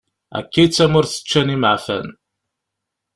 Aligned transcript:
Akka 0.39 0.57
i 0.63 0.65
d 0.67 0.71
tamurt 0.75 1.21
ččan 1.23 1.53
imeɛfan. 1.55 2.07